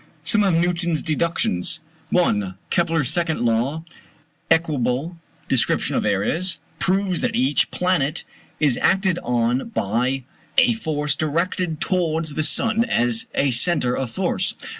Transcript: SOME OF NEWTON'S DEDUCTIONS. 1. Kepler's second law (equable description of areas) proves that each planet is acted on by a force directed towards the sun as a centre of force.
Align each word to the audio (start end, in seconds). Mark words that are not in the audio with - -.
SOME 0.23 0.43
OF 0.43 0.55
NEWTON'S 0.55 1.03
DEDUCTIONS. 1.03 1.79
1. 2.09 2.55
Kepler's 2.71 3.11
second 3.11 3.41
law 3.41 3.83
(equable 4.49 5.17
description 5.47 5.95
of 5.95 6.05
areas) 6.07 6.57
proves 6.79 7.19
that 7.21 7.35
each 7.35 7.69
planet 7.69 8.23
is 8.59 8.79
acted 8.81 9.19
on 9.19 9.69
by 9.75 10.23
a 10.57 10.73
force 10.73 11.15
directed 11.15 11.79
towards 11.79 12.33
the 12.33 12.41
sun 12.41 12.83
as 12.83 13.27
a 13.35 13.51
centre 13.51 13.95
of 13.95 14.09
force. 14.09 14.55